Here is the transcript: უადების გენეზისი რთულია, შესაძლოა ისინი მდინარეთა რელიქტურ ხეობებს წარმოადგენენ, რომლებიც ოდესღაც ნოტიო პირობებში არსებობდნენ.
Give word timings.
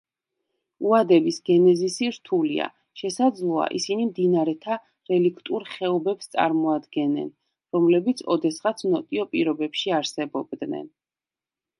უადების 0.91 1.35
გენეზისი 1.49 2.07
რთულია, 2.15 2.69
შესაძლოა 3.01 3.67
ისინი 3.79 4.07
მდინარეთა 4.13 4.77
რელიქტურ 5.11 5.67
ხეობებს 5.75 6.33
წარმოადგენენ, 6.37 7.29
რომლებიც 7.79 8.25
ოდესღაც 8.37 8.83
ნოტიო 8.95 9.29
პირობებში 9.35 9.95
არსებობდნენ. 10.01 10.91